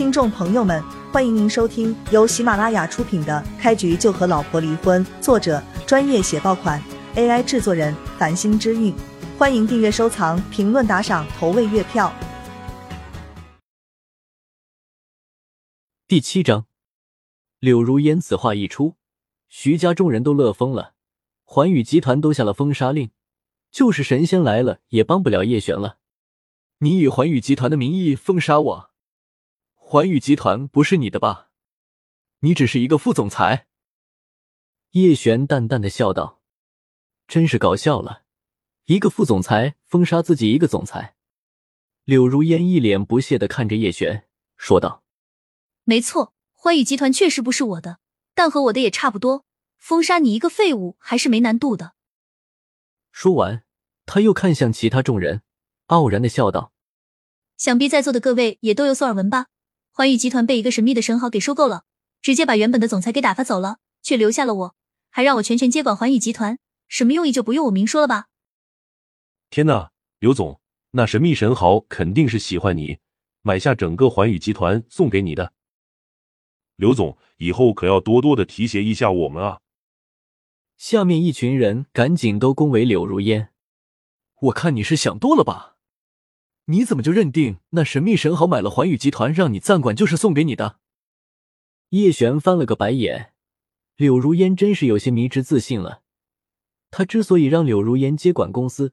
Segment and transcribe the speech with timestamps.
[0.00, 6.82] 听众朋友们，欢迎您收听由喜马拉雅出品的《开局就和老婆离婚》，作者专业写爆款
[7.16, 8.94] ，AI 制作人繁星之韵。
[9.36, 12.10] 欢迎订阅、收藏、评论、打赏、投喂月票。
[16.08, 16.64] 第七章，
[17.58, 18.94] 柳如烟此话一出，
[19.50, 20.94] 徐家众人都乐疯了，
[21.44, 23.10] 环宇集团都下了封杀令，
[23.70, 25.98] 就是神仙来了也帮不了叶璇了。
[26.78, 28.89] 你以环宇集团的名义封杀我？
[29.92, 31.50] 环宇集团不是你的吧？
[32.42, 33.66] 你只是一个副总裁。
[34.92, 36.40] 叶璇淡淡的笑道
[37.26, 38.22] ：“真是搞笑了，
[38.84, 41.16] 一个副总裁封杀自己一个总裁。”
[42.06, 45.02] 柳如烟一脸不屑的看着叶璇，说道
[45.82, 47.98] ：“没错，环宇集团确实不是我的，
[48.32, 49.44] 但和我的也差不多。
[49.76, 51.94] 封杀你一个废物还是没难度的。”
[53.10, 53.64] 说完，
[54.06, 55.42] 他又看向其他众人，
[55.86, 56.72] 傲然的笑道
[57.58, 59.48] ：“想必在座的各位也都有所耳闻吧？”
[60.00, 61.84] 环宇集团被一个神秘的神豪给收购了，
[62.22, 64.74] 直接把原本的总裁给打发走了，却留下了我，
[65.10, 66.58] 还让我全权接管环宇集团。
[66.88, 68.28] 什么用意就不用我明说了吧？
[69.50, 70.58] 天呐，刘总，
[70.92, 72.96] 那神秘神豪肯定是喜欢你，
[73.42, 75.52] 买下整个环宇集团送给你的。
[76.76, 79.60] 刘总，以后可要多多的提携一下我们啊！
[80.78, 83.50] 下面一群人赶紧都恭维柳如烟。
[84.40, 85.76] 我看你是想多了吧？
[86.66, 90.78] 你怎么就认定那神秘神豪买了环宇集团让你暂管就是送给你的？
[91.88, 93.32] 叶璇翻了个白眼，
[93.96, 96.02] 柳如烟真是有些迷之自信了。
[96.92, 98.92] 他之所以让柳如烟接管公司，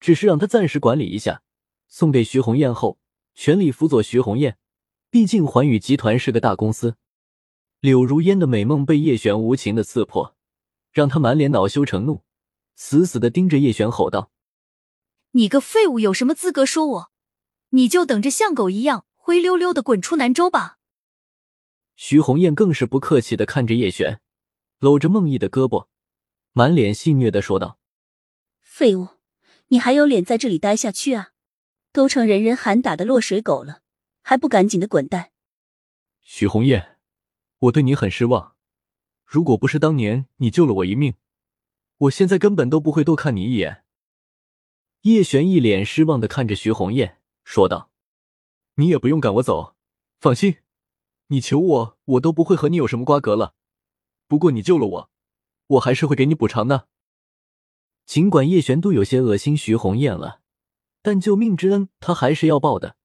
[0.00, 1.42] 只是让他暂时管理一下，
[1.86, 2.98] 送给徐红艳后，
[3.34, 4.58] 全力辅佐徐红艳。
[5.10, 6.96] 毕竟环宇集团是个大公司。
[7.78, 10.34] 柳如烟的美梦被叶璇无情的刺破，
[10.90, 12.22] 让他满脸恼羞成怒，
[12.74, 14.31] 死死的盯着叶璇吼道
[15.32, 17.12] ：“你个废物，有什么资格说我？”
[17.74, 20.78] 你就等着像狗一样灰溜溜的滚出南州吧！
[21.96, 24.20] 徐红艳更是不客气的看着叶璇，
[24.78, 25.86] 搂着梦毅的胳膊，
[26.52, 27.78] 满脸戏谑的说道
[28.60, 29.08] ：“废物，
[29.68, 31.30] 你还有脸在这里待下去啊？
[31.92, 33.80] 都成人人喊打的落水狗了，
[34.22, 35.30] 还不赶紧的滚蛋！”
[36.20, 36.98] 徐红艳，
[37.58, 38.56] 我对你很失望。
[39.24, 41.14] 如果不是当年你救了我一命，
[41.96, 43.81] 我现在根本都不会多看你一眼。
[45.02, 47.18] 叶璇一脸失望的看着徐红艳。
[47.44, 47.90] 说道
[48.76, 49.74] ：“你也不用赶我走，
[50.20, 50.58] 放心，
[51.26, 53.54] 你求我，我都不会和你有什么瓜葛了。
[54.28, 55.10] 不过你救了我，
[55.66, 56.86] 我还是会给你补偿的。”
[58.06, 60.40] 尽管叶璇都有些恶心徐红艳了，
[61.02, 62.96] 但救命之恩他还是要报的，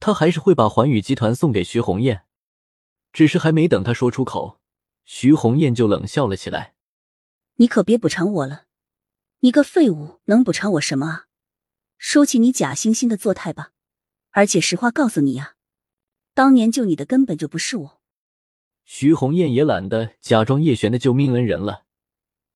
[0.00, 2.26] 他还是会把环宇集团送给徐红艳。
[3.10, 4.60] 只是还没等他说出口，
[5.06, 6.74] 徐红艳就冷笑了起来
[7.56, 8.64] ：“你可别补偿我了，
[9.42, 11.26] 你个废物能补偿我什么啊？”
[11.98, 13.70] 收起你假惺惺的作态吧，
[14.30, 15.54] 而且实话告诉你呀，
[16.34, 18.00] 当年救你的根本就不是我。
[18.84, 21.84] 徐红艳也懒得假装叶璇的救命恩人了，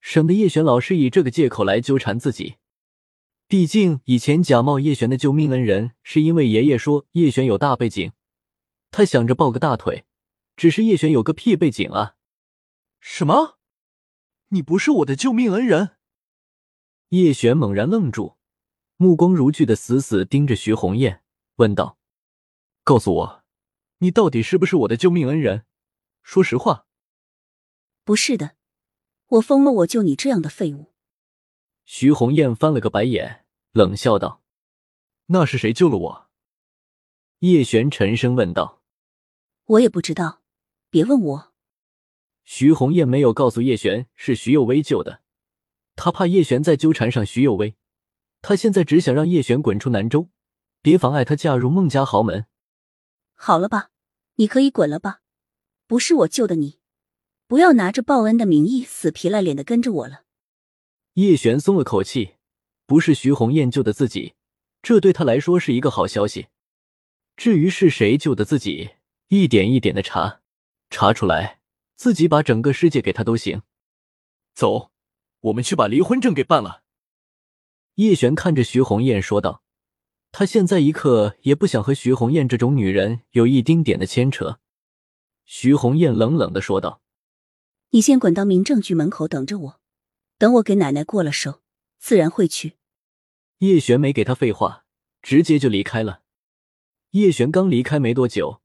[0.00, 2.56] 省得叶璇老是以这个借口来纠缠自己。
[3.48, 8.12] 毕竟以前假冒叶璇的救命恩人，是因为爷爷说叶璇有大背景，
[8.91, 10.04] 他想着抱个大腿。
[10.56, 12.16] 只是叶璇有个屁背景啊！
[12.98, 13.58] 什么？
[14.48, 15.96] 你不是我的救命恩人？
[17.09, 18.37] 叶璇猛然愣住。
[18.99, 21.22] 目光如炬的死死盯着徐红艳，
[21.56, 21.99] 问道
[22.83, 23.44] ：“告诉我，
[23.99, 25.66] 你到底是不是我的救命恩人？
[26.22, 26.87] 说实话。
[28.05, 28.56] ”“不是的，
[29.27, 30.95] 我疯了，我救你这样的废物。”
[31.84, 34.43] 徐红艳翻了个白眼，冷笑道
[35.27, 36.31] ：“那是谁救了我？”
[37.41, 38.81] 叶璇沉声问道
[39.66, 40.41] ：“我也不知道，
[40.89, 41.53] 别问我。”
[42.45, 45.21] 徐红艳没有告诉叶璇是徐有为救的，
[45.97, 47.75] 他怕叶璇再纠缠上徐有为。
[48.43, 50.29] 他现在只想让叶璇滚出南州，
[50.81, 52.47] 别妨碍他嫁入孟家豪门。
[53.34, 53.91] 好了吧，
[54.37, 55.23] 你可以滚了吧，
[55.87, 56.79] 不是我救的你，
[57.49, 60.23] 不要拿着报恩的名义死皮赖脸的跟着我了。
[61.15, 62.34] 叶璇松了口气，
[62.87, 64.34] 不是徐红艳救的自己，
[64.83, 66.49] 这对他来说是一个好消息。
[67.37, 68.91] 至于是谁救的自己，
[69.28, 70.41] 一点一点的查，
[70.89, 71.60] 查出来，
[71.97, 73.63] 自己把整个世界给他都行。
[74.54, 74.92] 走，
[75.41, 76.83] 我们去把离婚证给办了。
[77.94, 79.62] 叶璇看着徐红艳说道
[80.33, 84.59] ：“他现在一刻也不想和徐红艳这种女人有一丁点的牵扯。”
[85.47, 87.00] 徐红艳冷冷的说道
[87.91, 89.80] ：“你先滚到民政局门口等着我，
[90.36, 91.62] 等我给奶奶过了手，
[91.98, 92.74] 自然会去。”
[93.59, 94.84] 叶璇没给他废话，
[95.22, 96.22] 直接就离开了。
[97.12, 98.60] 叶璇刚离开没多久，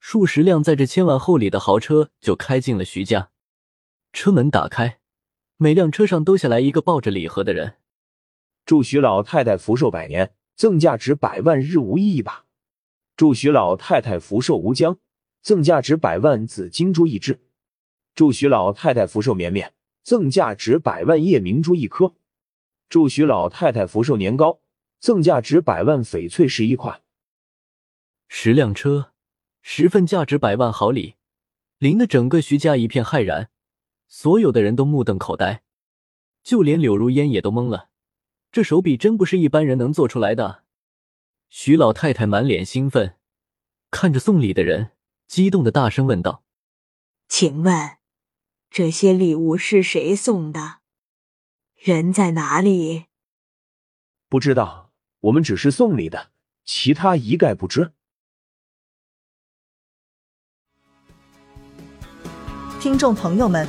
[0.00, 3.30] 数十辆载着千万厚礼的豪车就开进了徐家。
[4.12, 4.98] 车门打开，
[5.58, 7.76] 每辆车上都下来一个抱着礼盒的人。
[8.66, 12.44] 祝徐老太太福寿百年，赠价值百万日无异吧。
[13.16, 14.98] 祝徐老太太福寿无疆，
[15.40, 17.40] 赠价值百万紫金珠一只。
[18.14, 19.72] 祝徐老太太福寿绵绵，
[20.02, 22.14] 赠价值百万夜明珠一颗。
[22.90, 24.60] 祝徐老太太福寿年高，
[25.00, 27.02] 赠价值百万翡翠十一块。
[28.28, 29.12] 十辆车，
[29.62, 31.14] 十份价值百万好礼，
[31.78, 33.48] 淋得整个徐家一片骇然，
[34.08, 35.62] 所有的人都目瞪口呆，
[36.42, 37.90] 就连柳如烟也都懵了。
[38.52, 40.64] 这手笔真不是一般人能做出来的。
[41.48, 43.16] 徐老太太满脸兴奋，
[43.90, 44.92] 看着送礼的人，
[45.26, 46.42] 激动的大声问道
[47.28, 47.98] ：“请问，
[48.70, 50.78] 这些礼物是谁送的？
[51.74, 53.06] 人在哪里？”
[54.28, 56.30] 不知道，我们只是送礼的，
[56.64, 57.92] 其他一概不知。
[62.80, 63.68] 听众朋友们，